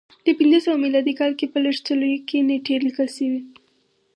[0.25, 3.39] د پنځه سوه میلادي کال کې په لږو څلیو کې نېټې لیکل شوې